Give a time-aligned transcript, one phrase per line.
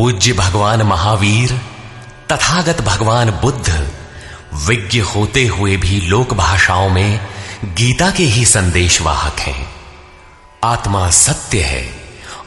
[0.00, 1.60] पूज्य भगवान महावीर,
[2.32, 3.90] तथागत भगवान बुद्ध,
[4.54, 7.20] विज्ञ होते हुए भी लोक भाषाओं में
[7.64, 9.70] गीता के ही संदेशवाहक हैं।
[10.64, 11.94] आत्मा सत्य है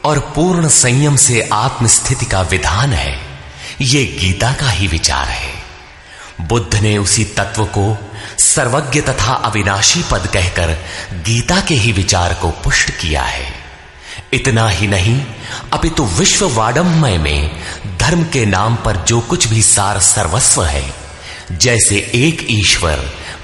[0.04, 3.22] और पूर्ण संयम से आत्मस्थिति का विधान है।
[3.82, 5.54] ये गीता का ही विचार है।
[6.42, 7.98] बुद्ध ने उसी तत्व को
[8.40, 13.53] सर्वज्ञ तथा अविनाशी पद कहकर गीता के ही विचार को पुष्ट किया है।
[14.34, 15.26] इतना ही नहीं
[15.74, 17.52] अपितु विश्व वाडमय में
[17.98, 20.94] धर्म के नाम पर जो कुछ भी सार सर्वस्व है,
[21.52, 22.96] जैसे एक ईश्वर,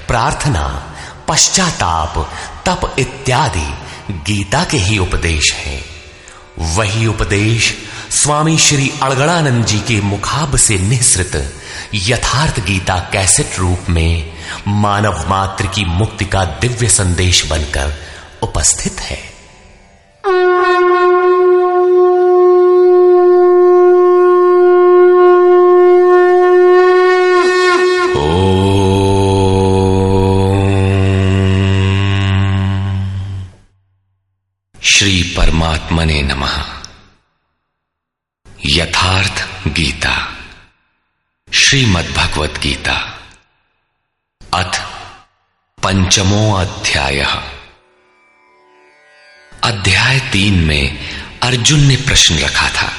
[0.08, 0.94] प्रार्थना,
[1.28, 2.30] पश्चाताप,
[2.66, 3.74] तप इत्यादि
[4.12, 5.84] गीता के ही उपदेश हैं।
[6.58, 7.74] वही उपदेश
[8.10, 11.54] स्वामी श्री अड़गड़ानंद जी के मुखाब से निःसृत
[11.94, 14.32] यथार्थ गीता कैसेट रूप में
[14.68, 17.94] मानव मात्र की मुक्ति का दिव्य संदेश बनकर
[18.42, 19.29] उपस्थित है।
[20.22, 20.32] श्री
[35.36, 36.64] परमात्मने नमः।
[38.66, 40.34] यथार्थ गीता।
[41.52, 43.18] श्रीमद् भगवत गीता
[44.54, 44.80] अथ
[45.82, 47.50] पंचमो अध्याय
[49.62, 50.98] अध्याय तीन में
[51.42, 52.92] अर्जुन ने प्रश्न रखा था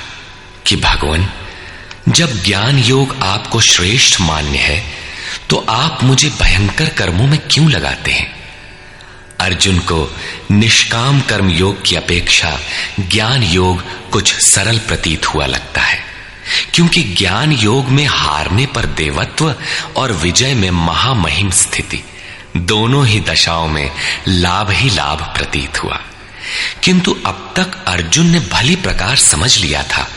[0.66, 1.28] कि भगवान,
[2.10, 4.84] जब ज्ञान योग आपको श्रेष्ठ मान्य है
[5.50, 8.28] तो आप मुझे भयंकर कर्मों में क्यों लगाते हैं?
[9.40, 10.08] अर्जुन को
[10.52, 12.58] निष्काम कर्म योग की अपेक्षा
[13.00, 16.00] ज्ञान योग कुछ सरल प्रतीत हुआ लगता है,
[16.74, 19.54] क्योंकि ज्ञान योग में हारने पर देवत्व
[19.96, 22.04] और विजय में महामहिम स्थिति,
[22.58, 23.92] दोनों ही दशाओं में
[24.28, 26.00] लाभ ही लाभ प्रतीत हुआ।
[26.84, 30.08] किंतु अब तक अर्जुन ने भली प्रकार समझ लिया था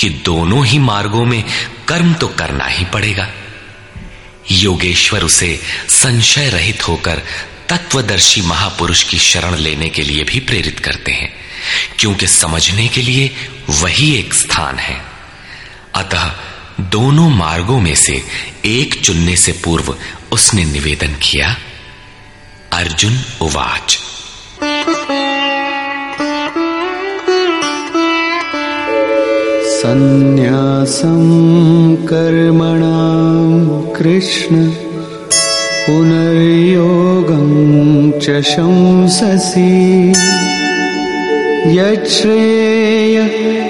[0.00, 1.42] कि दोनों ही मार्गों में
[1.88, 3.28] कर्म तो करना ही पड़ेगा।
[4.50, 5.58] योगेश्वर उसे
[5.90, 7.22] संशय रहित होकर
[7.68, 11.32] तत्वदर्शी महापुरुष की शरण लेने के लिए भी प्रेरित करते हैं,
[11.98, 13.30] क्योंकि समझने के लिए
[13.70, 15.00] वही एक स्थान है।
[15.94, 16.32] अतः
[16.80, 18.22] दोनों मार्गों में से
[18.64, 19.96] एक चुनने से पूर्व
[20.32, 21.56] उसने निवेदन किया,
[22.72, 23.98] अर्जुन, उवाच।
[29.82, 31.22] संन्यासं
[31.96, 34.70] कर्मणां कृष्ण
[35.86, 37.48] पुनर्योगं
[38.20, 40.12] च शंससि।
[41.78, 43.16] यच्छ्रेय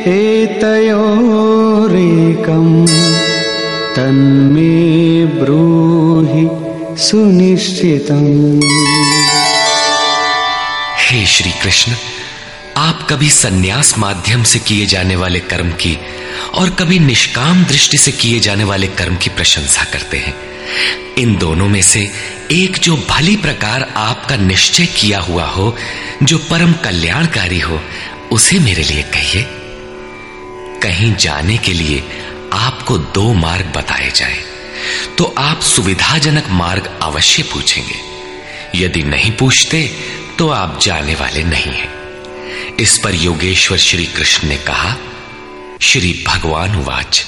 [0.07, 2.87] एतयोरेकं
[3.97, 6.49] तन्मे ब्रूहि
[7.03, 8.61] सुनिश्चितम्।
[11.01, 11.93] हे श्री कृष्ण
[12.83, 15.99] आप कभी सन्यास माध्यम से किए जाने वाले कर्म की
[16.55, 20.35] और कभी निष्काम दृष्टि से किए जाने वाले कर्म की प्रशंसा करते हैं।
[21.15, 22.13] इन दोनों में से
[22.53, 25.77] एक जो भली प्रकार आपका निश्चय किया हुआ हो,
[26.23, 27.83] जो परम कल्याणकारी हो,
[28.33, 29.47] उसे मेरे लिए कहिए।
[30.83, 32.05] कहीं जाने के लिए
[32.53, 34.39] आपको दो मार्ग बताए जाए।
[35.19, 37.97] तो आप सुविधाजनक मार्ग अवश्य पूछेंगे।
[38.85, 39.91] यदि नहीं पूछते
[40.39, 42.02] तो आप जाने वाले नहीं हैं।
[42.83, 44.97] इस पर योगेश्वर श्री कृष्ण ने कहा,
[45.83, 47.25] श्री भगवान वाच।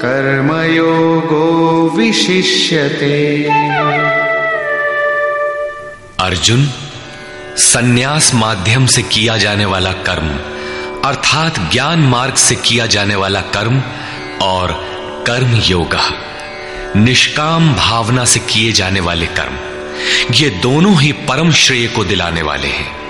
[0.01, 1.47] कर्मयोगो
[1.97, 3.47] विशिष्यते।
[6.21, 6.69] अर्जुन,
[7.57, 10.27] सन्यास माध्यम से किया जाने वाला कर्म,
[11.09, 13.81] अर्थात ज्ञान मार्ग से किया जाने वाला कर्म
[14.41, 14.91] और
[15.27, 15.97] कर्म योग,
[16.95, 19.53] निष्काम भावना से किए जाने वाले कर्म,
[20.33, 23.01] ये दोनों ही परम श्रेय को दिलाने वाले हैं।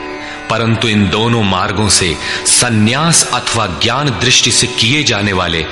[0.48, 5.64] परंतु इन दोनों मार्गों से सन्यास अथवा ज्ञान दृष्टि से किए जाने वाले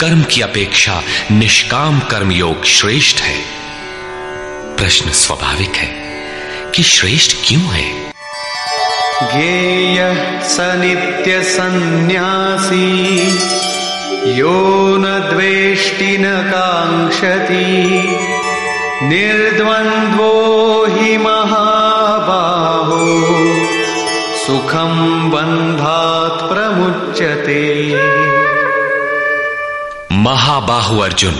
[0.00, 3.44] कर्म की अपेक्षा निष्काम कर्म योग श्रेष्ठ है।
[4.76, 5.97] प्रश्न स्वाभाविक है।
[6.74, 8.12] कि श्रेष्ठ क्यों है?
[9.22, 9.98] ज्ञेय
[10.44, 13.28] स नित्य सन्न्यासी
[14.40, 17.66] यो न द्वेष्टि न काङ्क्षति
[19.02, 20.32] निर्द्वन्द्वो
[20.86, 23.00] हि महाबाहो
[24.46, 27.62] सुखं बन्धात् प्रमुच्यते।
[30.12, 31.34] महाबाहु अर्जुन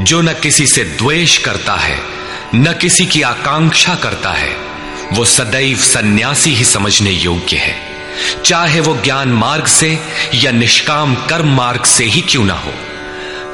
[0.00, 4.56] जो न किसी से द्वेष करता है न किसी की आकांक्षा करता है।
[5.12, 7.76] वो सदैव सन्यासी ही समझने योग्य है।
[8.44, 10.00] चाहे वो ज्ञान मार्ग से
[10.34, 12.72] या निष्काम कर्म मार्ग से ही क्यों ना हो।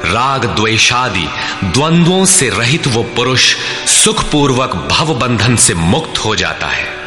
[0.05, 1.27] राग द्वेषादि
[1.63, 3.55] द्वंद्वों से रहित वो पुरुष
[3.87, 7.03] सुखपूर्वक भव बंधन से मुक्त हो जाता है।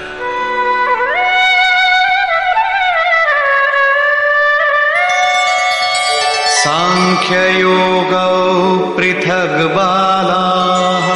[6.50, 11.15] साङ्ख्ययोगौ पृथग्बालाः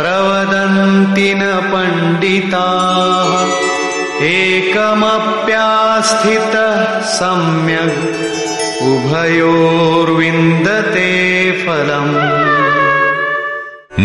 [0.00, 12.40] प्रवदन्ति न पण्डिताः। एकमप्यास्थितः सम्यग् उभयोर्विन्दते फलम्।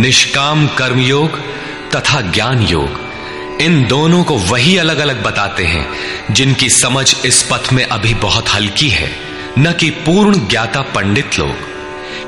[0.02, 1.40] निष्काम कर्मयोग
[1.96, 3.00] तथा ज्ञान योग।
[3.62, 5.90] इन दोनों को वही अलग अलग बताते हैं,
[6.32, 9.12] जिनकी समझ इस पथ में अभी बहुत हल्की है,
[9.60, 11.75] न कि पूर्ण ज्ञाता पंडित लोग।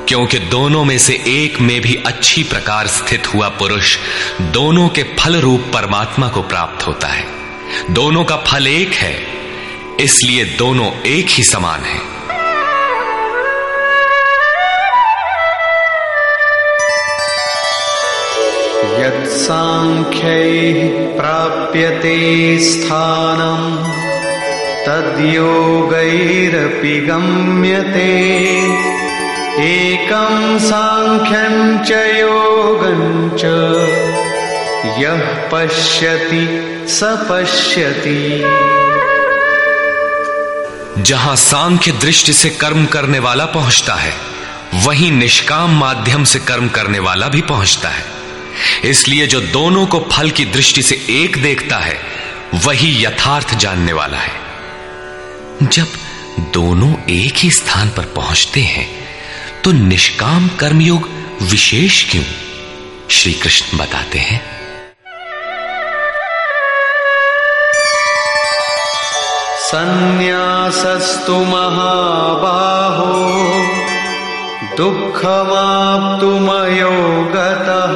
[0.08, 3.98] क्योंकि दोनों में से एक में भी अच्छी प्रकार स्थित हुआ पुरुष
[4.40, 7.26] दोनों के फल रूप परमात्मा को प्राप्त होता है।
[7.90, 9.26] दोनों का फल एक है,
[10.00, 12.18] इसलिए दोनों एक ही समान है।
[19.02, 23.86] यत्साङ्ख्यैः प्राप्यते स्थानम्,
[24.86, 28.38] तद्योगैरपि गम्यते।
[29.58, 33.44] एकं साङ्ख्यं च योगं च।
[35.02, 36.46] यः पश्यति,
[36.88, 38.44] स पश्यति।
[41.02, 44.14] जहाँ सांख्य दृष्टि से कर्म करने वाला पहुँचता है,
[44.74, 48.04] वहीं निष्काम माध्यम से कर्म करने वाला भी पहुँचता है।
[48.84, 52.00] इसलिए जो दोनों को फल की दृष्टि से एक देखता है,
[52.54, 54.32] वही यथार्थ जानने वाला है।
[55.62, 55.86] जब
[56.40, 59.07] दोनों एक ही स्थान पर पहुँचते हैं
[59.64, 61.08] तो निष्काम कर्मयोग
[61.42, 62.22] विशेष क्यों?
[63.10, 64.42] श्री कृष्ण बताते हैं।
[69.58, 73.32] सन्न्यासस्तु महाबाहो
[74.76, 77.94] दुःखमाप्तुमयो गतः।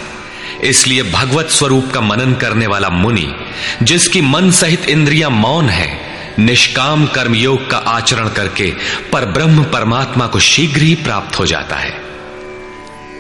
[0.65, 3.35] इसलिए भगवत स्वरूप का मनन करने वाला मुनि,
[3.83, 6.01] जिसकी मन सहित इंद्रियाँ मौन है,
[6.39, 8.71] निष्काम कर्मयोग का आचरण करके
[9.13, 12.01] पर ब्रह्म परमात्मा को शीघ्र ही प्राप्त हो जाता है।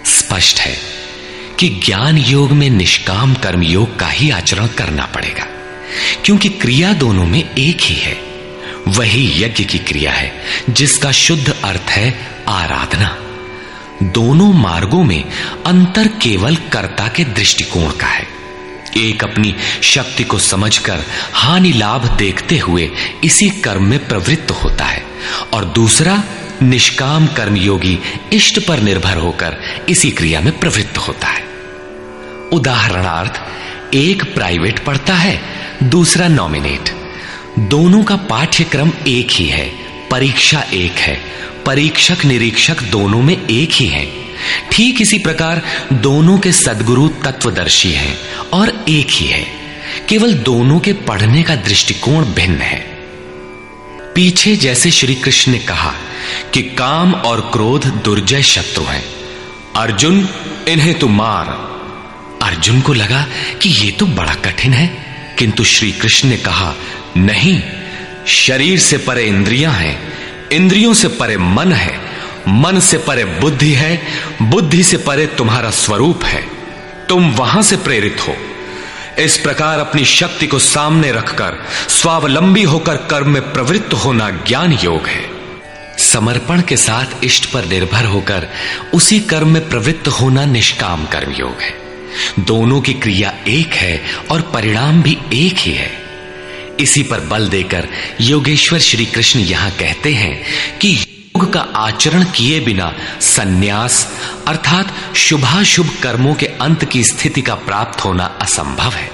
[0.06, 1.01] स्पष्ट है।
[1.62, 5.46] कि ज्ञान योग में निष्काम कर्मयोग का ही आचरण करना पड़ेगा।
[6.24, 8.16] क्योंकि क्रिया दोनों में एक ही है,
[8.88, 10.32] वही यज्ञ की क्रिया है,
[10.70, 13.18] जिसका शुद्ध अर्थ है आराधना।
[14.02, 15.24] दोनों मार्गों में
[15.66, 18.26] अंतर केवल कर्ता के दृष्टिकोण का है।
[18.96, 22.90] एक अपनी शक्ति को समझकर हानि लाभ देखते हुए
[23.24, 25.04] इसी कर्म में प्रवृत्त होता है,
[25.52, 26.24] और दूसरा
[26.62, 27.98] निष्काम कर्मयोगी
[28.32, 29.56] इष्ट पर निर्भर होकर
[29.88, 31.51] इसी क्रिया में प्रवृत्त होता है।
[32.52, 33.40] उदाहरणार्थ,
[33.94, 35.42] एक प्राइवेट पढ़ता है,
[35.82, 36.90] दूसरा नॉमिनेट।
[37.58, 39.72] दोनों का पाठ्यक्रम एक ही है,
[40.10, 41.20] परीक्षा एक है,
[41.66, 44.12] परीक्षक निरीक्षक दोनों में एक ही है।
[44.72, 48.18] ठीक इसी प्रकार, दोनों के सदगुरु तत्वदर्शी हैं
[48.52, 49.46] और एक ही है।
[50.08, 52.78] केवल दोनों के पढ़ने का दृष्टिकोण भिन्न है।
[54.14, 55.94] पीछे जैसे श्री कृष्ण ने कहा
[56.52, 59.04] कि काम और क्रोध दुर्जय शत्रु हैं।
[59.76, 60.28] अर्जुन,
[60.68, 61.72] इन्हें तू मार।
[62.42, 63.26] अर्जुन को लगा
[63.62, 66.74] कि ये तो बड़ा कठिन है। किंतु श्री कृष्ण ने कहा,
[67.16, 67.62] नहीं,
[68.26, 70.12] शरीर से परे इंद्रियाँ हैं,
[70.48, 72.00] इंद्रियों से परे मन है,
[72.48, 74.02] मन से परे बुद्धि है,
[74.42, 76.48] बुद्धि से परे तुम्हारा स्वरूप है।
[77.08, 78.36] तुम वहाँ से प्रेरित हो।
[79.22, 85.06] इस प्रकार अपनी शक्ति को सामने रखकर, स्वावलंबी होकर कर्म में प्रवृत्त होना ज्ञान योग
[85.06, 85.30] है।
[85.98, 88.48] समर्पण के साथ इष्ट पर निर्भर होकर,
[88.94, 91.81] उसी कर्म में प्रवृत्त होना निष्काम कर्म योग है।
[92.38, 95.90] दोनों की क्रिया एक है और परिणाम भी एक ही है।
[96.80, 97.88] इसी पर बल देकर
[98.20, 100.42] योगेश्वर श्री कृष्ण यहाँ कहते हैं
[100.78, 104.06] कि योग का आचरण किए बिना सन्यास
[104.48, 109.10] अर्थात शुभाशुभ कर्मों के अंत की स्थिति का प्राप्त होना असंभव है।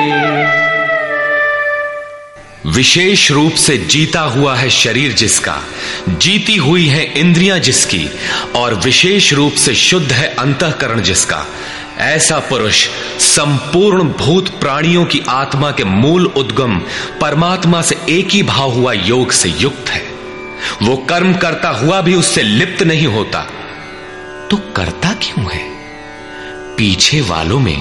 [2.70, 5.62] विशेष रूप से जीता हुआ है शरीर जिसका,
[6.08, 8.10] जीती हुई है इंद्रियाँ जिसकी,
[8.56, 11.46] और विशेष रूप से शुद्ध है अंतकरण जिसका।
[11.98, 12.88] ऐसा पुरुष
[13.18, 16.82] संपूर्ण भूत प्राणियों की आत्मा के मूल उद्गम,
[17.20, 20.15] परमात्मा से एक ही भाव हुआ योग से युक्त है।
[20.82, 23.40] वो कर्म करता हुआ भी उससे लिप्त नहीं होता।
[24.50, 25.70] तो करता क्यों है?
[26.76, 27.80] पीछे वालों में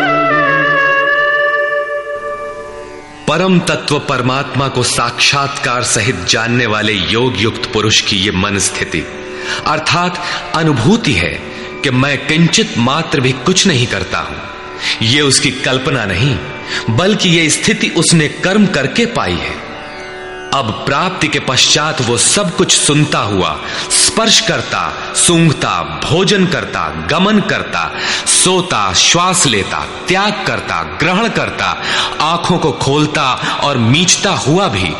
[3.28, 9.04] परम तत्व परमात्मा को साक्षात्कार सहित जानने वाले योग युक्त पुरुष की ये मन स्थिति
[9.66, 10.22] अर्थात
[10.54, 11.32] अनुभूति है
[11.84, 14.36] कि मैं किंचित मात्र भी कुछ नहीं करता हूँ।
[15.02, 16.36] यह उसकी कल्पना नहीं,
[16.90, 19.61] बल्कि यह स्थिति उसने कर्म करके पाई है।
[20.54, 27.40] अब प्राप्ति के पश्चात वो सब कुछ सुनता हुआ, स्पर्श करता, सूंघता, भोजन करता, गमन
[27.40, 27.92] करता,
[28.26, 31.82] सोता, श्वास लेता, त्याग करता, ग्रहण करता,
[32.20, 33.32] आँखों को खोलता
[33.64, 34.92] और मीचता हुआ भी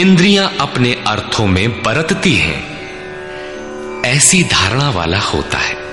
[0.00, 2.74] इंद्रियाँ अपने अर्थों में बरतती हैं।
[4.04, 5.83] ऐसी धारणा वाला होता है।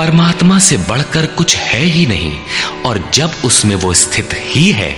[0.00, 2.38] परमात्मा से बढ़कर कुछ है ही नहीं,
[2.86, 4.92] और जब उसमें वो स्थित ही है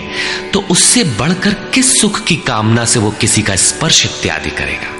[0.51, 4.93] तो उससे बढ़कर किस सुख की कामना से वो किसी का स्पर्श इत्यादि करेगा?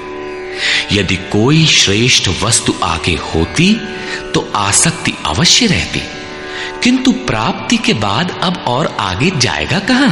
[0.91, 3.73] यदि कोई श्रेष्ठ वस्तु आगे होती
[4.33, 6.01] तो आसक्ति अवश्य रहती।
[6.83, 10.11] किंतु प्राप्ति के बाद अब और आगे जाएगा कहाँ?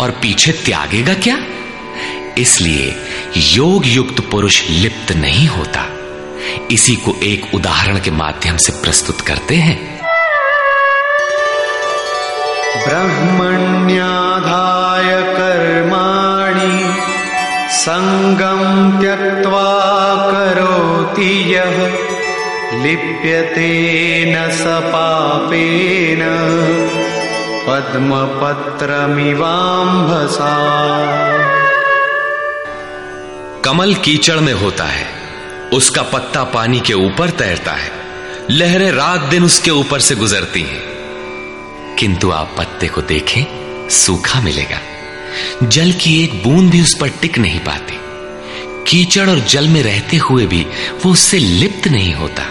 [0.00, 1.38] और पीछे त्यागेगा क्या?
[2.38, 2.96] इसलिए
[3.36, 5.86] योग युक्त पुरुष लिप्त नहीं होता।
[6.70, 10.00] इसी को एक उदाहरण के माध्यम से प्रस्तुत करते हैं।
[12.88, 16.96] ब्रह्मण्याधाय कर्माणि
[17.70, 21.98] संगम त्यक्त्वा करोति यः।
[22.82, 26.22] लिप्यते न स पापेन।
[27.68, 30.56] पद्मपत्रमिवाम्भसा।
[33.64, 35.25] कमल कीचड़ में होता है।
[35.72, 37.90] उसका पत्ता पानी के ऊपर तैरता है।
[38.50, 40.82] लहरें रात दिन उसके ऊपर से गुजरती हैं।
[41.98, 43.44] किंतु आप पत्ते को देखें,
[43.90, 44.80] सूखा मिलेगा।
[45.62, 48.00] जल की एक बूंद भी उस पर टिक नहीं पाती।
[48.90, 50.66] कीचड़ और जल में रहते हुए भी
[51.04, 52.42] वो उससे लिप्त नहीं होता।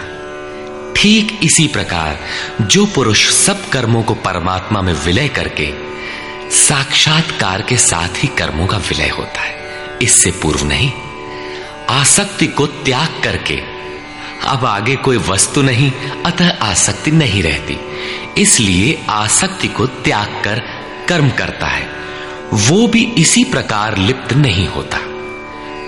[0.96, 2.20] ठीक इसी प्रकार,
[2.60, 5.72] जो पुरुष सब कर्मों को परमात्मा में विलय करके,
[6.50, 9.56] साक्षात्कार के साथ ही कर्मों का विलय होता है।
[10.02, 10.90] इससे पूर्व नहीं
[11.90, 13.62] आसक्ति को त्याग करके।
[14.46, 15.92] अब आगे कोई वस्तु नहीं,
[16.26, 17.78] अतः आसक्ति नहीं रहती।
[18.38, 20.58] इसलिए आसक्ति को त्याग कर
[21.08, 21.90] कर्म करता है।
[22.52, 24.98] वो भी इसी प्रकार लिप्त नहीं होता।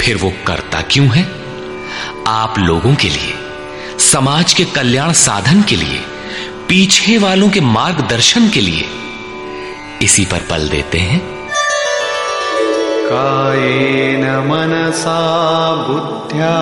[0.01, 1.23] फिर वो करता क्यों है?
[2.27, 3.35] आप लोगों के लिए,
[3.99, 6.03] समाज के कल्याण साधन के लिए,
[6.69, 8.89] पीछे वालों के मार्गदर्शन के लिए।
[10.03, 11.38] इसी पर बल देते हैं।
[13.11, 15.21] कायेन मनसा
[15.87, 16.57] बुद्ध्या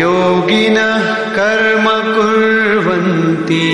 [0.00, 3.68] योगिनः कर्म कुर्वन्ति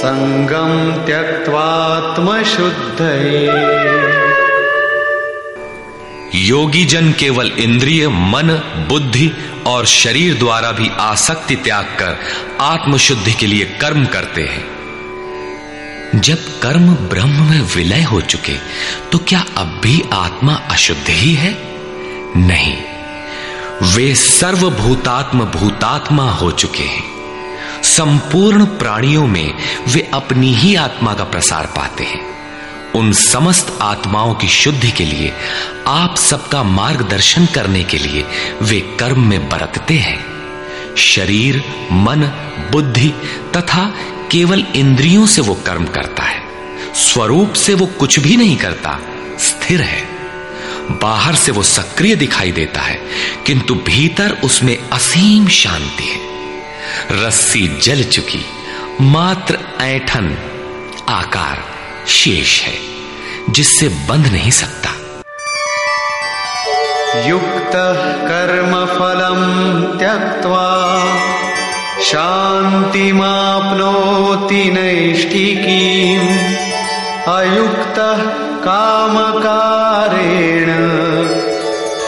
[0.00, 0.74] सङ्गं
[1.06, 3.46] त्यक्त्वात्मशुद्धये
[6.34, 8.48] योगी जन केवल इंद्रिय, मन,
[8.88, 9.32] बुद्धि
[9.66, 12.18] और शरीर द्वारा भी आसक्ति त्याग कर
[12.60, 14.72] आत्मशुद्धि के लिए कर्म करते हैं।
[16.14, 18.56] जब कर्म ब्रह्म में विलय हो चुके
[19.12, 21.58] तो क्या अब भी आत्मा अशुद्ध ही है?
[22.36, 22.76] नहीं।
[23.82, 27.04] वे सर्वभूतात्म भूतात्मा हो चुके हैं।
[27.82, 29.54] संपूर्ण प्राणियों में
[29.88, 32.41] वे अपनी ही आत्मा का प्रसार पाते हैं।
[32.94, 35.32] उन समस्त आत्माओं की शुद्धि के लिए,
[35.86, 38.24] आप सबका मार्गदर्शन करने के लिए
[38.62, 40.32] वे कर्म में बरतते हैं।
[40.96, 41.56] शरीर,
[41.92, 42.22] मन,
[42.72, 43.12] बुद्धि
[43.56, 43.94] तथा
[44.32, 46.42] केवल इंद्रियों से वो कर्म करता है।
[46.94, 48.98] स्वरूप से वो कुछ भी नहीं करता,
[49.38, 50.02] स्थिर है।
[50.90, 53.00] बाहर से वो सक्रिय दिखाई देता है,
[53.46, 56.20] किंतु भीतर उसमें असीम शांति है।
[57.12, 58.44] रस्सी जल चुकी,
[59.00, 60.36] मात्र ऐठन,
[61.08, 61.71] आकार।
[62.08, 62.74] शेष है
[63.50, 64.90] जिससे बंध नहीं सकता।
[67.26, 67.72] युक्त
[68.28, 70.68] कर्म फलम त्यक्त्वा
[72.02, 76.28] शान्तिमाप्नोति नैष्ठिकीम्
[77.28, 77.94] अयुक्त
[78.64, 80.70] काम कारेण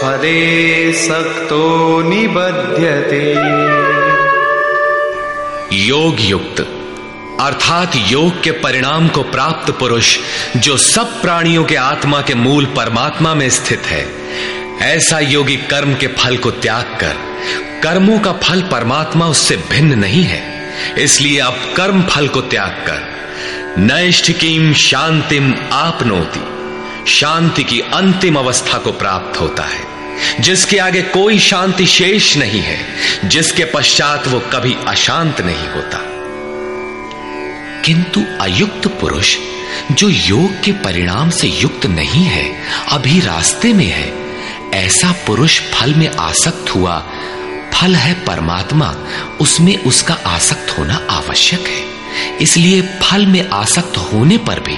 [0.01, 3.35] फले सक्तो निबध्यते।
[5.87, 6.74] योग युक्त
[7.41, 10.19] अर्थात योग के परिणाम को प्राप्त पुरुष,
[10.57, 14.07] जो सब प्राणियों के आत्मा के मूल परमात्मा में स्थित है,
[14.83, 17.17] ऐसा योगी कर्म के फल को त्याग कर,
[17.83, 20.43] कर्मों का फल परमात्मा उससे भिन्न नहीं है,
[20.99, 23.13] इसलिए अब कर्म फल को त्याग कर
[23.79, 29.85] नैष्ठिकीम शांतिम आपनोति, शांति की अंतिम अवस्था को प्राप्त होता है,
[30.41, 32.79] जिसके आगे कोई शांति शेष नहीं है,
[33.25, 36.14] जिसके पश्चात वो कभी अशांत नहीं होता।
[37.85, 39.37] किंतु अयुक्त पुरुष,
[39.93, 42.57] जो योग के परिणाम से युक्त नहीं है,
[42.93, 44.13] अभी रास्ते में है।
[44.71, 46.99] ऐसा पुरुष फल में आसक्त हुआ,
[47.75, 48.95] फल है परमात्मा,
[49.41, 51.95] उसमें उसका आसक्त होना आवश्यक है।
[52.37, 54.77] इसलिए फल में आसक्त होने पर भी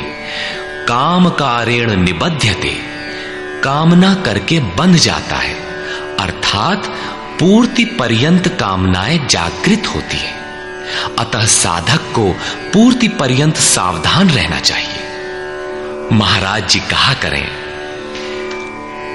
[0.88, 2.78] काम कारेण निबध्यते,
[3.64, 5.54] कामना करके बंध जाता है,
[6.20, 6.82] अर्थात
[7.40, 10.45] पूर्ति पर्यंत कामनाएँ जागृत होती है।
[11.18, 12.30] अतः साधक को
[12.72, 15.04] पूर्ति पर्यंत सावधान रहना चाहिए।
[16.12, 17.46] महाराज जी कहा करें,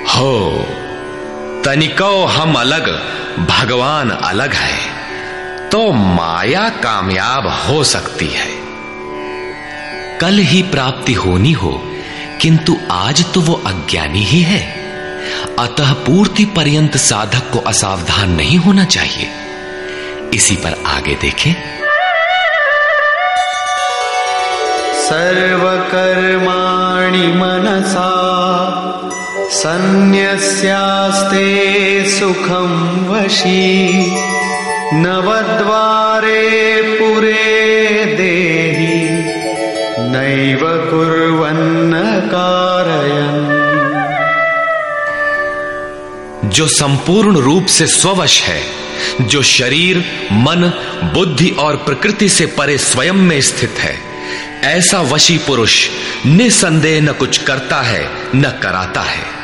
[0.07, 0.65] हो,
[1.65, 2.89] तनिको हम अलग,
[3.49, 8.49] भगवान अलग है तो माया कामयाब हो सकती है।
[10.21, 11.71] कल ही प्राप्ति होनी हो,
[12.41, 14.59] किंतु आज तो वो अज्ञानी ही है।
[15.59, 19.29] अतः पूर्ति पर्यंत साधक को असावधान नहीं होना चाहिए।
[20.33, 21.53] इसी पर आगे देखें।
[24.95, 28.11] सर्वकर्माणि मनसा
[29.49, 34.11] सन्न्यस्यास्ते सुखं वशी
[34.93, 39.23] नवद्वारे पुरे देहि
[39.99, 43.59] नैव कुर्वन्न कारयन्।
[46.49, 48.81] जो संपूर्ण रूप से स्ववश है
[49.21, 49.97] जो शरीर,
[50.31, 50.73] मन,
[51.13, 54.11] बुद्धि और प्रकृति से परे स्वयं में स्थित है।
[54.63, 55.89] ऐसा वशी पुरुष
[56.25, 59.41] निसंदेह न कुछ करता है, न कराता है।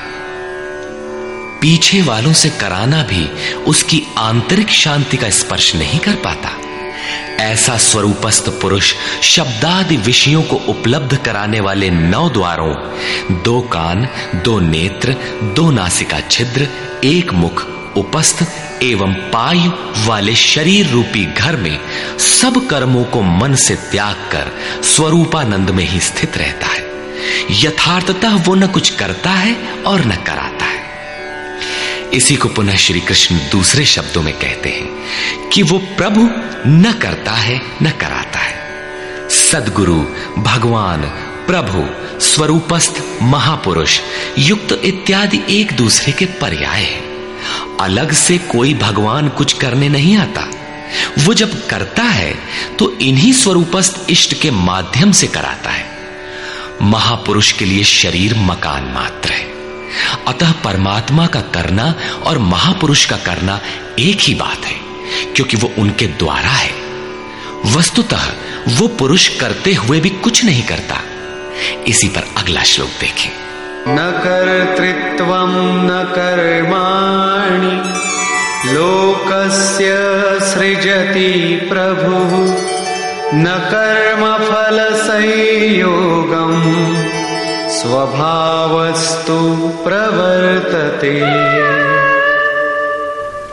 [1.62, 6.50] पीछे वालों से कराना भी उसकी आंतरिक शांति का स्पर्श नहीं कर पाता।
[7.44, 8.94] ऐसा स्वरूपस्थ पुरुष
[9.24, 12.74] शब्दादि विषयों को उपलब्ध कराने वाले नौ द्वारों,
[13.44, 15.16] दो कान, दो नेत्र,
[15.56, 16.68] दो नासिका छिद्र,
[17.04, 17.66] एक मुख
[17.98, 18.46] उपस्थ
[18.84, 19.72] एवं पायु
[20.06, 21.80] वाले शरीर रूपी घर में
[22.20, 24.52] सब कर्मों को मन से त्याग कर
[24.84, 26.88] स्वरूपानंद में ही स्थित रहता है।
[27.52, 30.78] यथार्थतः वो न कुछ करता है और न कराता है।
[32.14, 36.30] इसी को पुनः श्री कृष्ण दूसरे शब्दों में कहते हैं कि वो प्रभु
[36.68, 38.56] न करता है, न कराता है।
[39.30, 40.06] सदगुरु,
[40.38, 41.02] भगवान,
[41.48, 41.88] प्रभु,
[42.26, 44.00] स्वरूपस्थ, महापुरुष,
[44.40, 47.07] युक्त इत्यादि एक दूसरे के पर्याय है।
[47.82, 50.48] अलग से कोई भगवान कुछ करने नहीं आता।
[51.20, 52.34] वो जब करता है
[52.80, 55.86] तो इन्हीं स्वरूपस्थ इष्ट के माध्यम से कराता है।
[56.82, 59.46] महापुरुष के लिए शरीर मकान मात्र है।
[60.28, 63.60] अतः परमात्मा का करना और महापुरुष का करना
[64.00, 64.76] एक ही बात है,
[65.36, 66.72] क्योंकि वो उनके द्वारा है।
[67.76, 68.30] वस्तुतः
[68.70, 71.02] वो पुरुष करते हुए भी कुछ नहीं करता।
[71.88, 73.47] इसी पर अगला श्लोक देखें।
[73.90, 75.34] न कर्तृत्व
[75.84, 77.76] न कर्माणि,
[78.74, 79.96] लोकस्य
[80.42, 82.18] सृजति प्रभु,
[83.36, 86.62] न कर्म फल संयोगम
[87.70, 89.40] स्वभावस्तु
[89.84, 91.20] प्रवर्तते।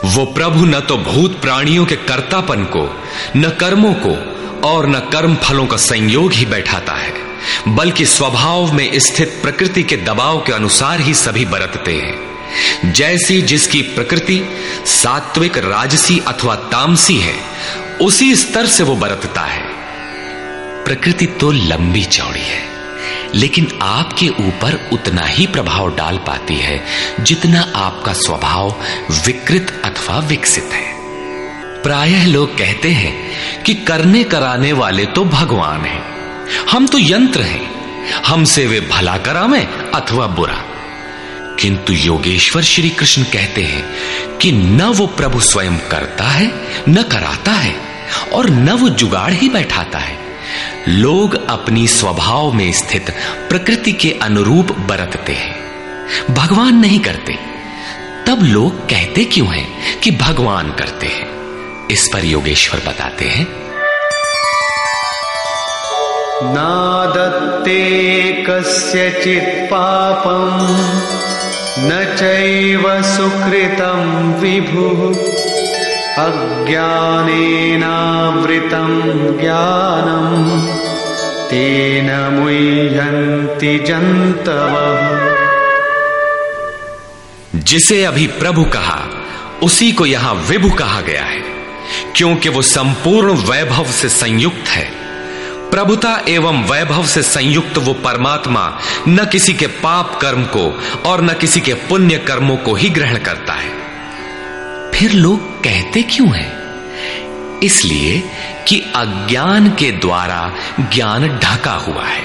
[0.09, 2.95] वो प्रभु न तो भूत प्राणियों के कर्तापन को,
[3.37, 4.15] न कर्मों को
[4.67, 7.24] और न कर्म फलों का संयोग ही बैठाता है।
[7.67, 13.81] बल्कि स्वभाव में स्थित प्रकृति के दबाव के अनुसार ही सभी बरतते हैं। जैसी जिसकी
[13.81, 14.41] प्रकृति
[14.85, 17.35] सात्विक, राजसी अथवा तामसी है,
[18.01, 19.63] उसी स्तर से वो बरतता है।
[20.85, 22.61] प्रकृति तो लंबी चौड़ी है,
[23.35, 26.83] लेकिन आपके ऊपर उतना ही प्रभाव डाल पाती है
[27.19, 28.75] जितना आपका स्वभाव
[29.25, 30.93] विकृत अथवा विकसित है।
[31.83, 36.14] प्रायः लोग कहते हैं कि करने कराने वाले तो भगवान हैं।
[36.71, 37.75] हम तो यंत्र हैं।
[38.25, 40.63] हमसे वे भला करावे अथवा बुरा।
[41.59, 43.85] किंतु योगेश्वर श्री कृष्ण कहते हैं
[44.37, 46.51] कि न वो प्रभु स्वयं करता है,
[46.89, 47.75] न कराता है,
[48.33, 50.17] और न वो जुगाड़ ही बैठाता है।
[50.87, 53.09] लोग अपनी स्वभाव में स्थित
[53.49, 55.55] प्रकृति के अनुरूप बरतते हैं।
[56.29, 57.33] भगवान नहीं करते।
[58.27, 61.27] तब लोग कहते क्यों हैं कि भगवान करते हैं?
[61.87, 63.64] इस पर योगेश्वर बताते हैं।
[66.43, 70.77] नादत्ते कस्यचित् पापम्
[71.79, 75.15] न चैव सुकृतं विभुः
[76.25, 76.97] अज्ञानेनावृतं
[79.41, 80.67] ज्ञानम्
[81.49, 85.35] तेन मुह्यन्ति जन्तवः।
[87.55, 89.09] जिसे अभी प्रभु कहा,
[89.63, 91.43] उसी को यहाँ विभु कहा गया है,
[92.15, 95.04] क्योंकि वो संपूर्ण वैभव से संयुक्त है।
[95.71, 101.33] प्रभुता एवं वैभव से संयुक्त वो परमात्मा न किसी के पाप कर्म को और न
[101.33, 103.69] किसी के पुण्य कर्मों को ही ग्रहण करता है।
[104.91, 106.65] फिर लोग कहते क्यों हैं?
[107.59, 108.23] इसलिए
[108.67, 112.23] कि अज्ञान के द्वारा ज्ञान ढका हुआ है।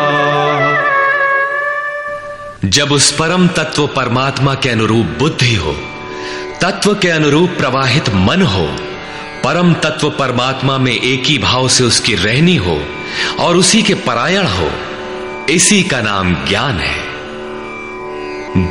[2.66, 5.76] जब उस परम तत्व परमात्मा के अनुरूप बुद्धि हो,
[6.62, 8.70] तत्व के अनुरूप प्रवाहित मन हो,
[9.44, 12.82] परम तत्व परमात्मा में एक ही भाव से उसकी रहनी हो
[13.40, 14.70] और उसी के परायण हो
[15.50, 17.04] इसी का नाम ज्ञान है।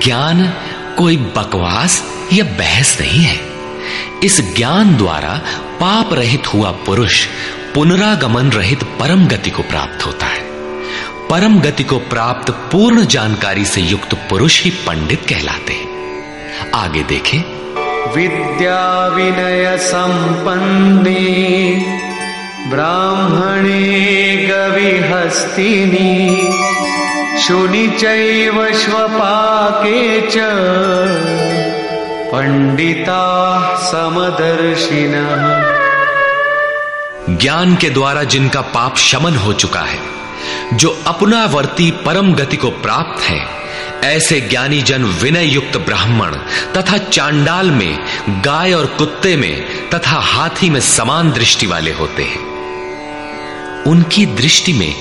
[0.01, 0.55] ज्ञान
[0.99, 3.41] कोई बकवास या बहस नहीं है।
[4.25, 5.41] इस ज्ञान द्वारा
[5.81, 7.27] पाप रहित हुआ पुरुष
[7.75, 10.41] पुनरागमन रहित परम गति को प्राप्त होता है।
[11.29, 15.89] परम गति को प्राप्त पूर्ण जानकारी से युक्त पुरुष ही पंडित कहलाते हैं।
[16.75, 17.39] आगे देखें।
[18.15, 21.15] विद्या विनय संपन्ने।
[22.67, 26.37] ब्राह्मणे गविहस्तिनी
[27.41, 30.35] शुनि चैव श्वपाके च।
[32.33, 33.25] पंडिता
[33.77, 35.35] समदर्शिनः।
[37.39, 39.99] ज्ञान के द्वारा जिनका पाप शमन हो चुका है,
[40.75, 43.47] जो अपनावर्ती परम गति को प्राप्त है,
[44.05, 46.31] ऐसे ज्ञानी जन विनय युक्त ब्राह्मण
[46.77, 47.99] तथा चांडाल में,
[48.29, 52.54] गाय और कुत्ते में, तथा हाथी में समान दृष्टि वाले होते हैं।
[53.87, 54.95] उनकी दृष्टि में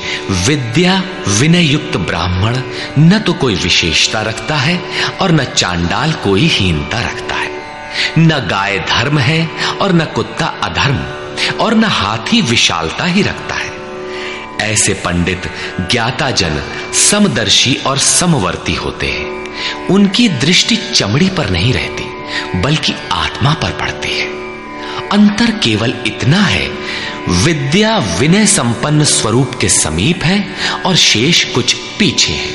[0.45, 2.57] विद्या विनय युक्त ब्राह्मण
[2.99, 4.79] न तो कोई विशेषता रखता है
[5.21, 7.51] और न चांडाल कोई हीनता रखता है।
[8.19, 9.47] न गाय धर्म है
[9.81, 10.99] और न कुत्ता अधर्म
[11.57, 13.71] और न हाथी विशालता ही रखता है।
[14.61, 15.41] ऐसे पंडित
[15.91, 16.61] ज्ञाता जन
[16.93, 24.19] समदर्शी और समवर्ती होते हैं। उनकी दृष्टि चमड़ी पर नहीं रहती, बल्कि आत्मा पर पड़ती
[24.19, 24.27] है।
[25.13, 26.67] अंतर केवल इतना है,
[27.43, 30.45] विद्या विनय संपन्न स्वरूप के समीप है
[30.85, 32.51] और शेष कुछ पीछे है।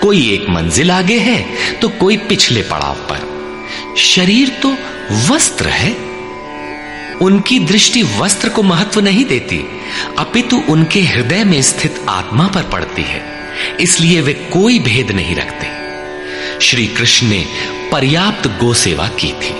[0.00, 1.38] कोई एक मंजिल आगे है
[1.80, 4.76] तो कोई पिछले पड़ाव पर। शरीर तो
[5.30, 5.90] वस्त्र है।
[7.22, 9.58] उनकी दृष्टि वस्त्र को महत्व नहीं देती,
[10.18, 13.22] अपितु उनके हृदय में स्थित आत्मा पर पड़ती है,
[13.80, 15.68] इसलिए वे कोई भेद नहीं रखते।
[16.60, 17.44] श्री कृष्ण ने
[17.92, 19.54] पर्याप्त गो सेवा की थी।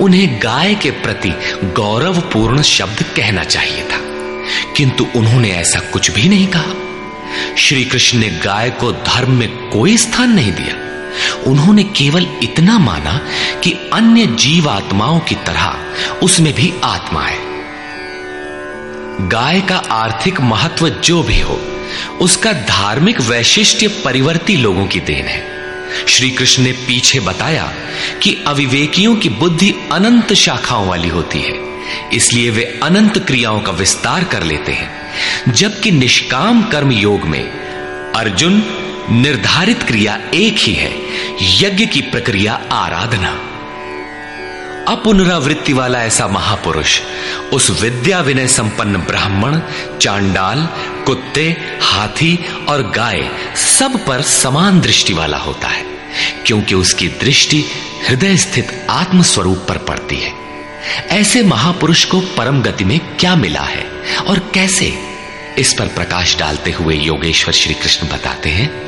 [0.00, 1.28] उन्हें गाय के प्रति
[1.64, 4.08] गौरवपूर्ण शब्द कहना चाहिए था।
[4.76, 6.74] किंतु उन्होंने ऐसा कुछ भी नहीं कहा।
[7.56, 10.88] श्री कृष्ण ने गाय को धर्म में कोई स्थान नहीं दिया।
[11.46, 13.20] उन्होंने केवल इतना माना
[13.64, 15.76] कि अन्य जीव आत्माओं की तरह
[16.22, 17.38] उसमें भी आत्मा है।
[19.28, 21.60] गाय का आर्थिक महत्व जो भी हो,
[22.20, 25.57] उसका धार्मिक वैशिष्ट्य परिवर्ती लोगों की देन है।
[26.08, 27.72] श्री कृष्ण ने पीछे बताया
[28.22, 31.54] कि अविवेकियों की बुद्धि अनंत शाखाओं वाली होती है,
[32.12, 37.42] इसलिए वे अनंत क्रियाओं का विस्तार कर लेते हैं, जबकि निष्काम कर्म योग में
[38.12, 38.62] अर्जुन
[39.10, 40.92] निर्धारित क्रिया एक ही है,
[41.60, 43.30] यज्ञ की प्रक्रिया आराधना।
[44.88, 47.00] अपुनरावृत्ति वाला ऐसा महापुरुष,
[47.52, 49.60] उस विद्या विनय संपन्न ब्राह्मण,
[50.00, 50.68] चांडाल,
[51.06, 55.84] कुत्ते, हाथी और गाय सब पर समान दृष्टि वाला होता है,
[56.46, 57.64] क्योंकि उसकी दृष्टि
[58.08, 60.32] हृदय स्थित आत्म स्वरूप पर पड़ती है।
[61.10, 63.86] ऐसे महापुरुष को परम गति में क्या मिला है
[64.28, 64.92] और कैसे?
[65.58, 68.87] इस पर प्रकाश डालते हुए योगेश्वर श्री कृष्ण बताते हैं।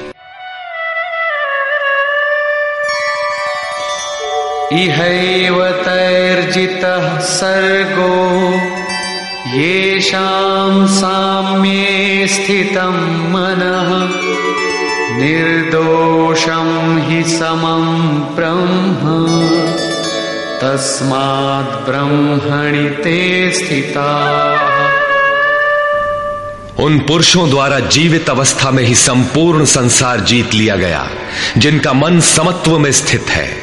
[4.72, 8.52] इहैव तैर्जितः सर्गो
[9.58, 12.92] येषां साम्ये स्थितं
[13.30, 14.08] मनः,
[15.18, 19.00] निर्दोषं हि समं ब्रह्म।
[20.60, 24.30] तस्मात् ब्रह्मणि ते स्थिता।
[26.78, 31.08] उन पुरुषों द्वारा जीवित अवस्था में ही संपूर्ण संसार जीत लिया गया,
[31.56, 33.59] जिनका मन समत्व में स्थित है।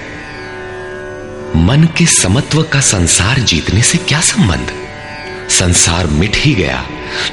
[1.57, 4.71] मन के समत्व का संसार जीतने से क्या संबंध?
[5.49, 6.83] संसार मिट ही गया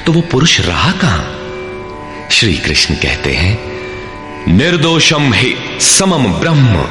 [0.05, 2.29] तो वो पुरुष रहा कहाँ?
[2.31, 3.57] श्री कृष्ण कहते हैं,
[4.47, 6.85] निर्दोषम ही समम ब्रह्म।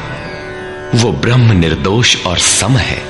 [0.94, 3.02] वो ब्रह्म निर्दोष और सम है।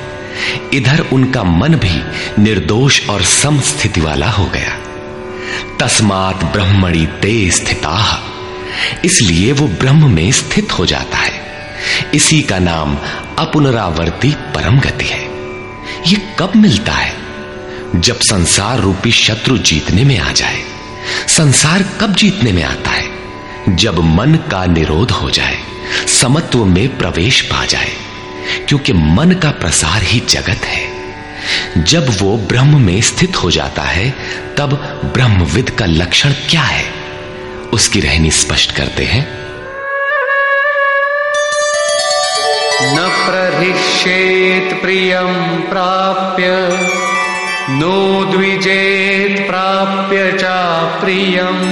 [0.75, 1.95] इधर उनका मन भी
[2.43, 4.79] निर्दोष और सम स्थिति वाला हो गया।
[5.81, 8.23] तस्मात ब्रह्मणी ते स्थिता,
[9.05, 11.43] इसलिए वो ब्रह्म में स्थित हो जाता है।
[12.15, 12.99] इसी का नाम
[13.39, 15.23] अपुनरावर्ती परम गति है।
[16.13, 17.13] ये कब मिलता है?
[17.97, 20.63] जब संसार रूपी शत्रु जीतने में आ जाए।
[21.29, 23.09] संसार कब जीतने में आता है?
[23.69, 25.59] जब मन का निरोध हो जाए,
[26.21, 27.93] समत्व में प्रवेश पा जाए।
[28.69, 30.95] क्योंकि मन का प्रसार ही जगत है।
[31.79, 34.11] जब वो ब्रह्म में स्थित हो जाता है,
[34.59, 34.73] तब
[35.15, 36.85] ब्रह्मविद का लक्षण क्या है?
[37.73, 39.44] उसकी रहनी स्पष्ट करते हैं।
[42.83, 46.79] न प्रहिष्येत् प्रियं प्राप्य,
[47.71, 50.43] नो द्विजेत् प्राप्य च
[51.01, 51.65] प्रियम्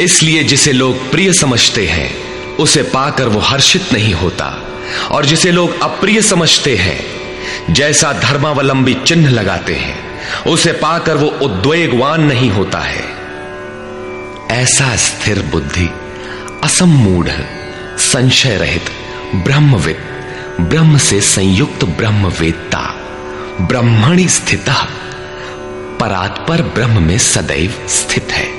[0.00, 2.16] इसलिए जिसे लोग प्रिय समझते हैं,
[2.56, 4.65] उसे पाकर वो हर्षित नहीं होता।
[5.10, 7.16] और जिसे लोग अप्रिय समझते हैं,
[7.70, 10.06] जैसा धर्मावलंबी चिन्ह लगाते हैं,
[10.44, 13.04] उसे पाकर वो उद्वेगवान नहीं होता है।
[14.50, 15.90] ऐसा स्थिर बुद्धि
[16.64, 17.28] असमूढ़
[17.98, 18.84] संशय रहित
[19.34, 19.98] ब्रह्मविद,
[20.60, 22.94] ब्रह्म से संयुक्त ब्रह्मवेत्ता,
[23.60, 24.64] ब्रह्मणी स्थित,
[26.00, 28.56] परात्पर ब्रह्म में सदैव स्थित है।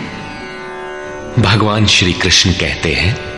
[1.40, 3.35] भगवान श्री कृष्ण कहते हैं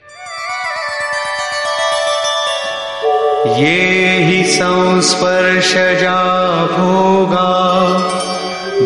[3.48, 6.16] ये हि संस्पर्शजा
[6.66, 7.52] भोगा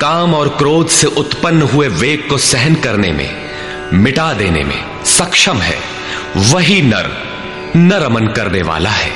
[0.02, 3.50] काम और क्रोध से उत्पन्न हुए वेग को सहन करने में,
[3.94, 5.78] मिटा देने में सक्षम है,
[6.38, 7.18] वही नर,
[7.76, 9.12] नरमन करने वाला है।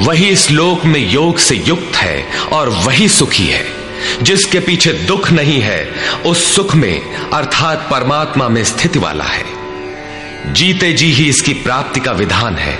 [0.00, 3.66] वही इस लोक में योग से युक्त है और वही सुखी है।
[4.22, 5.94] जिसके पीछे दुख नहीं है,
[6.26, 9.57] उस सुख में, अर्थात परमात्मा में स्थिति वाला है।
[10.52, 12.78] जीते जी ही इसकी प्राप्ति का विधान है,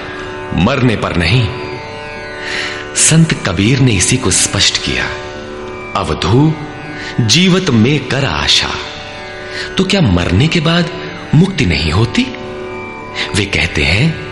[0.65, 1.49] मरने पर नहीं।
[2.97, 5.05] संत कबीर ने इसी को स्पष्ट किया,
[5.97, 6.53] अवधू,
[7.21, 8.71] जीवत में कर आशा।
[9.79, 10.91] तो क्या मरने के बाद
[11.35, 12.27] मुक्ति नहीं होती?
[13.35, 14.27] वे कहते हैं,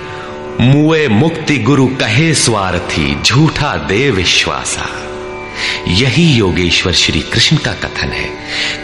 [0.61, 5.06] मुए मुक्ति गुरु कहे स्वार्थी, झूठा दे विश्वासा।
[5.89, 8.29] यही योगेश्वर श्री कृष्ण का कथन है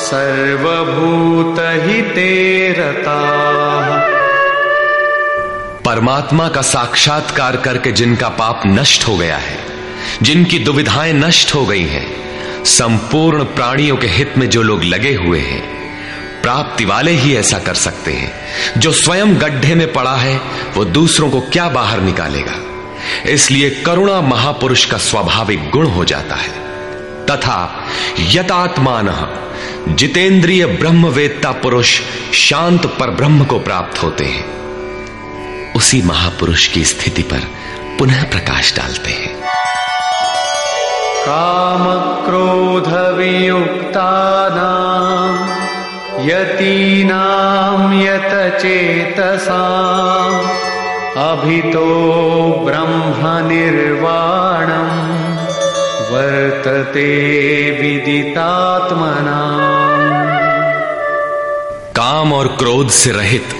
[0.00, 2.30] सर्वभूतहिते
[2.78, 4.08] रताः।
[5.84, 9.58] परमात्मा का साक्षात्कार करके जिनका पाप नष्ट हो गया है,
[10.22, 12.28] जिनकी दुविधाएँ नष्ट हो गई हैं
[12.64, 15.78] संपूर्ण प्राणियों के हित में जो लोग लगे हुए हैं,
[16.42, 18.32] प्राप्ति वाले ही ऐसा कर सकते हैं।
[18.80, 20.40] जो स्वयं गड्ढे में पड़ा है,
[20.74, 22.54] वो दूसरों को क्या बाहर निकालेगा?
[23.30, 26.68] इसलिए करुणा महापुरुष का स्वाभाविक गुण हो जाता है।
[27.26, 27.88] तथा
[28.20, 29.34] यतात्मान
[29.88, 32.00] जितेंद्रिय ब्रह्मवेत्ता पुरुष
[32.34, 34.58] शांत पर ब्रह्म को प्राप्त होते हैं।
[35.72, 37.38] उसी महापुरुष की स्थिति पर
[37.98, 39.36] पुनः प्रकाश डालते हैं।
[41.26, 41.84] काम
[42.26, 44.08] क्रोध वियुक्ता
[46.28, 49.60] यतीनां यतचेतसा
[51.22, 51.84] अभितो
[53.48, 54.90] निर्वाणम
[56.12, 57.10] वर्तते
[57.80, 59.38] विदितात्मना
[61.96, 63.54] काम और क्रोध से रहित,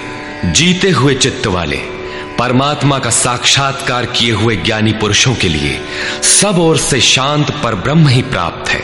[0.45, 1.98] जीते हुए चित्त वाले।
[2.39, 5.81] परमात्मा का साक्षात्कार किए हुए ज्ञानी पुरुषों के लिए
[6.23, 8.81] सब ओर से शांत पर ब्रह्म ही प्राप्त है।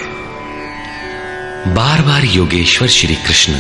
[1.73, 3.55] बार बार योगेश्वर श्री कृष्ण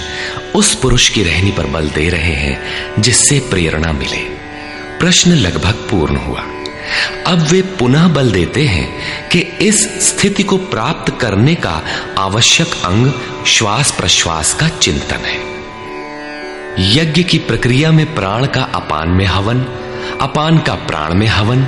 [0.55, 2.61] उस पुरुष की रहनी पर बल दे रहे हैं,
[3.01, 4.21] जिससे प्रेरणा मिले।
[4.99, 6.41] प्रश्न लगभग पूर्ण हुआ।
[7.27, 8.87] अब वे पुनः बल देते हैं
[9.29, 11.81] कि इस स्थिति को प्राप्त करने का
[12.17, 13.11] आवश्यक अंग
[13.47, 15.55] श्वास प्रश्वास का चिंतन है।
[16.79, 19.81] यज्ञ की प्रक्रिया में प्राण का अपान में हवन
[20.21, 21.67] अपान का प्राण में हवन,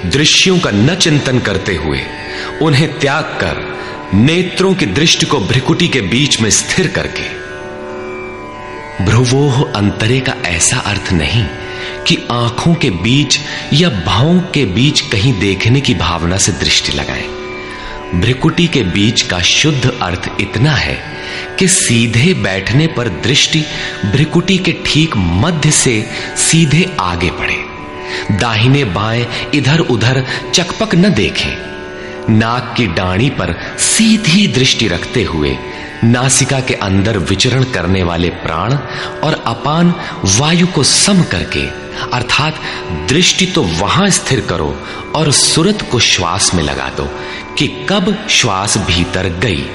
[0.05, 2.01] दृश्यों का न चिंतन करते हुए
[2.61, 3.73] उन्हें त्याग कर
[4.13, 7.43] नेत्रों की दृष्टि को भ्रिकुटी के बीच में स्थिर करके।
[9.05, 11.45] भ्रुवोह अंतरे का ऐसा अर्थ नहीं
[12.07, 13.39] कि आँखों के बीच
[13.73, 17.27] या भावों के बीच कहीं देखने की भावना से दृष्टि लगाएँ।
[18.15, 20.97] भ्रिकुटी के बीच का शुद्ध अर्थ इतना है
[21.59, 23.65] कि सीधे बैठने पर दृष्टि
[24.05, 27.72] भ्रिकुटी के ठीक मध्य से सीधे आगे बढ़े।
[28.31, 31.73] दाहिने बाएँ इधर उधर चकपक न देखें।
[32.29, 35.57] नाक की डाणी पर सीधी दृष्टि रखते हुए
[36.03, 38.73] नासिका के अंदर विचरण करने वाले प्राण
[39.19, 39.93] और अपान
[40.25, 41.67] वायु को सम करके,
[42.13, 42.59] अर्थात
[43.09, 44.79] दृष्टि तो वहाँ स्थिर करो
[45.15, 47.09] और सुरत को श्वास में लगा दो
[47.57, 49.65] कि कब श्वास भीतर गई,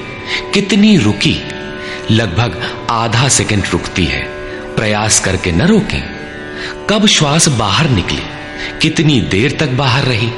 [0.53, 1.37] कितनी रुकी।
[2.11, 4.21] लगभग आधा सेकंड रुकती है।
[4.75, 6.18] प्रयास करके न रोकें।
[6.89, 8.21] कब श्वास बाहर निकली?
[8.81, 10.29] कितनी देर तक बाहर रही?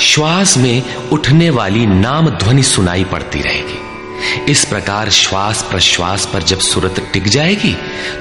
[0.00, 6.58] श्वास में उठने वाली नाम ध्वनि सुनाई पड़ती रहेगी। इस प्रकार श्वास प्रश्वास पर जब
[6.58, 7.74] सुरत टिक जाएगी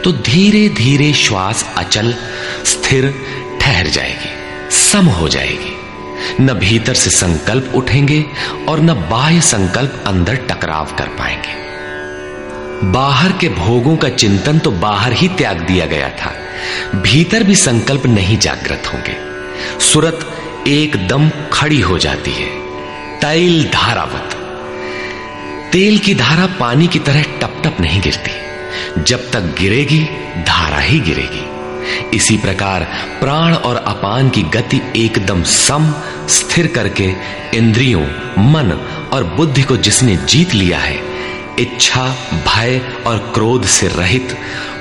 [0.03, 2.13] तो धीरे धीरे श्वास अचल,
[2.65, 3.13] स्थिर
[3.61, 4.33] ठहर जाएगी,
[4.71, 8.23] सम हो जाएगी। न भीतर से संकल्प उठेंगे
[8.69, 15.13] और न बाह्य संकल्प अंदर टकराव कर पाएँगे। बाहर के भोगों का चिंतन तो बाहर
[15.13, 16.35] ही त्याग दिया गया था।
[16.95, 19.15] भीतर भी संकल्प नहीं जागृत होंगे।
[19.79, 20.37] सूरत
[20.67, 22.47] एकदम खड़ी हो जाती है।
[23.19, 24.37] तैल धारावत।
[25.71, 28.31] तेल की धारा पानी की तरह टप टप नहीं गिरती।
[29.03, 29.99] जब तक गिरेगी,
[30.37, 31.61] धारा ही गिरेगी।
[32.17, 32.83] इसी प्रकार
[33.19, 35.93] प्राण और अपान की गति एकदम सम,
[36.29, 37.13] स्थिर करके
[37.53, 38.01] इंद्रियों,
[38.51, 38.71] मन
[39.13, 41.10] और बुद्धि को जिसने जीत लिया है
[41.59, 44.37] इच्छा, भय और क्रोध से रहित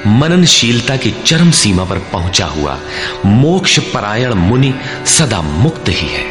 [0.07, 2.79] मननशीलता की चरम सीमा पर पहुँचा हुआ
[3.27, 4.75] मोक्ष परायण मुनि
[5.07, 6.25] सदा मुक्त ही है।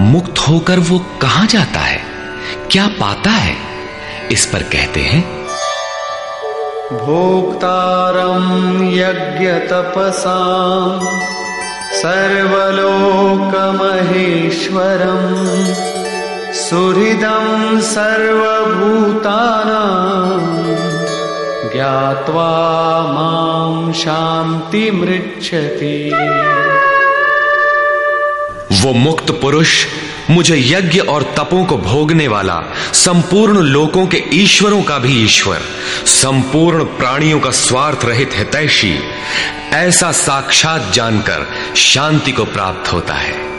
[0.00, 2.00] मुक्त होकर वो कहाँ जाता है?
[2.70, 3.56] क्या पाता है?
[4.32, 5.38] इस पर कहते हैं
[6.92, 10.38] भोक्तारम यज्ञ तपसा
[11.92, 13.54] सर्वलोक
[16.58, 18.68] महेश्वरम सुहृदं सर्वभूतानां
[21.72, 22.68] ज्ञात्वा
[28.82, 29.86] वो मुक्त पुरुष
[30.30, 35.58] मुझे यज्ञ और तपों को भोगने वाला, संपूर्ण लोकों के ईश्वरों का भी ईश्वर,
[36.06, 38.98] संपूर्ण प्राणियों का स्वार्थ रहित हितैषी,
[39.72, 41.46] ऐसा साक्षात जानकर
[41.76, 43.57] शांति को प्राप्त होता है।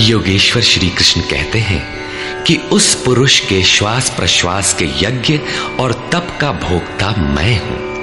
[0.00, 1.96] योगेश्वर श्री कृष्ण कहते हैं
[2.42, 5.40] कि उस पुरुष के श्वास प्रश्वास के यज्ञ
[5.80, 7.96] और तप का भोक्ता मैं हूँ।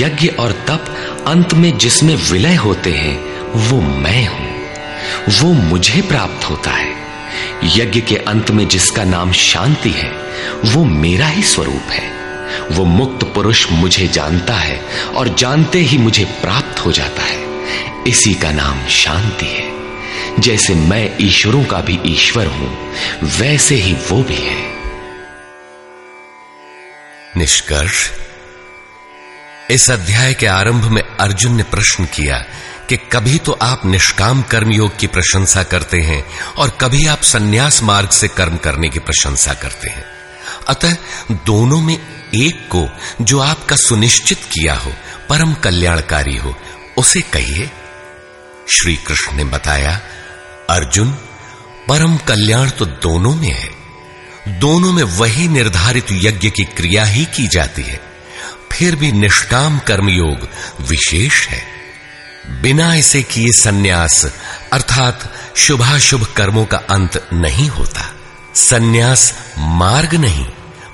[0.00, 0.84] यज्ञ और तप
[1.26, 4.64] अंत में जिसमें विलय होते हैं, वो मैं हूँ।
[5.38, 6.94] वो मुझे प्राप्त होता है।
[7.64, 10.10] यज्ञ के अंत में जिसका नाम शांति है,
[10.64, 12.12] वो मेरा ही स्वरूप है।
[12.70, 17.44] वो मुक्त पुरुष मुझे जानता है और जानते ही मुझे प्राप्त हो जाता है।
[18.06, 19.73] इसी का नाम शांति है।
[20.38, 24.74] जैसे मैं ईश्वरों का भी ईश्वर हूँ, वैसे ही वो भी है।
[27.36, 28.10] निष्कर्ष।
[29.70, 32.38] इस अध्याय के आरंभ में अर्जुन ने प्रश्न किया
[32.88, 36.24] कि कभी तो आप निष्काम कर्म योग की प्रशंसा करते हैं
[36.56, 40.04] और कभी आप सन्यास मार्ग से कर्म करने की प्रशंसा करते हैं।
[40.68, 40.96] अतः
[41.32, 41.98] दोनों में
[42.34, 42.88] एक को
[43.24, 44.92] जो आपका सुनिश्चित किया हो,
[45.28, 46.54] परम कल्याणकारी हो,
[46.96, 47.70] उसे कहिए।
[48.70, 50.00] श्री कृष्ण ने बताया
[50.70, 51.10] अर्जुन,
[51.88, 53.70] परम कल्याण तो दोनों में है।
[54.60, 58.00] दोनों में वही निर्धारित यज्ञ की क्रिया ही की जाती है।
[58.72, 60.48] फिर भी निष्काम कर्मयोग
[60.88, 61.64] विशेष है।
[62.62, 64.26] बिना इसे किए सन्यास,
[64.72, 68.14] अर्थात शुभाशुभ कर्मों का अंत नहीं होता।
[68.54, 70.46] सन्यास मार्ग नहीं,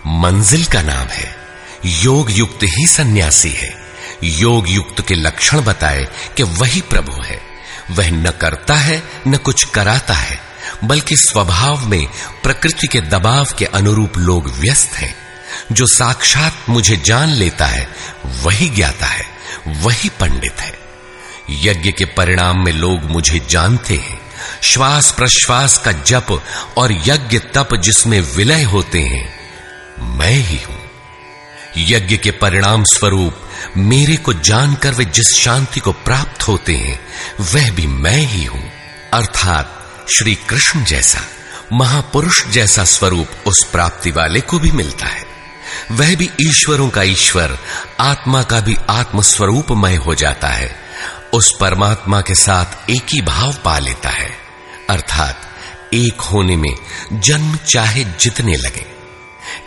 [0.06, 1.36] मंजिल का नाम है।
[1.84, 3.76] योग युक्त ही सन्यासी है।
[4.24, 7.49] योग युक्त के लक्षण बताए कि वही प्रभु है।
[7.90, 10.40] वह न करता है, न कुछ कराता है,
[10.84, 12.06] बल्कि स्वभाव में,
[12.42, 15.14] प्रकृति के दबाव के अनुरूप लोग व्यस्त हैं।
[15.72, 17.88] जो साक्षात मुझे जान लेता है,
[18.26, 19.24] वही ज्ञाता है,
[19.66, 20.78] वही पंडित है।
[21.50, 24.20] यज्ञ के परिणाम में लोग मुझे जानते हैं।
[24.62, 26.44] श्वास प्रश्वास का जप
[26.76, 29.34] और यज्ञ तप जिसमें विलय होते हैं,
[30.16, 30.79] मैं ही हूँ।
[31.76, 33.36] यज्ञ के परिणाम स्वरूप
[33.76, 37.00] मेरे को जानकर वे जिस शांति को प्राप्त होते हैं,
[37.40, 38.70] वह भी मैं ही हूँ।
[39.12, 39.76] अर्थात
[40.16, 41.20] श्री कृष्ण जैसा,
[41.72, 45.24] महापुरुष जैसा स्वरूप उस प्राप्ति वाले को भी मिलता है।
[45.90, 47.58] वह भी ईश्वरों का ईश्वर,
[48.00, 50.76] आत्मा का भी आत्म स्वरूपमय हो जाता है।
[51.34, 54.30] उस परमात्मा के साथ एक ही भाव पा लेता है।
[54.90, 55.40] अर्थात
[55.94, 56.74] एक होने में
[57.12, 58.99] जन्म चाहे जितने लगे।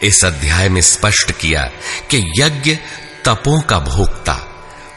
[0.03, 1.71] इस अध्याय में स्पष्ट किया
[2.11, 2.77] कि यज्ञ
[3.25, 4.47] तपों का भोक्ता,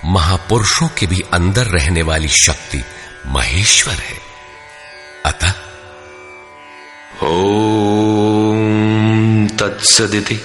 [0.05, 2.85] महापुरुषों के भी अंदर रहने वाली शक्ति
[3.27, 4.19] महेश्वर है।
[5.27, 5.53] अतः
[7.23, 10.41] ओम तत्सदिति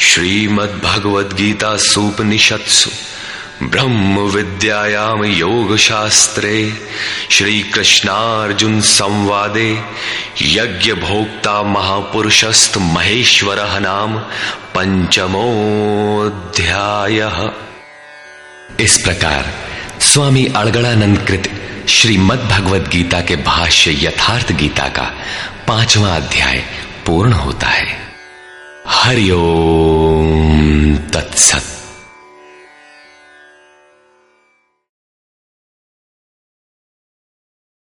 [0.00, 2.90] श्रीमद्भगवद्गीता सूपनिषत्सु
[3.62, 6.72] ब्रह्म विद्यायाम योग शास्त्रे
[7.30, 9.82] श्री कृष्णार्जुन संवादे
[10.42, 14.18] यज्ञ भोक्ता महापुरुषस्त महेश्वर नाम
[14.74, 17.30] पंचमोध्याय
[18.80, 19.54] इस प्रकार
[20.00, 21.50] स्वामी अड़गड़ानंद कृत
[21.88, 25.10] श्रीमद भगवद गीता के भाष्य यथार्थ गीता का
[25.68, 26.64] पांचवा अध्याय
[27.06, 28.12] पूर्ण होता है।
[28.86, 31.83] हरिओम तत्सत।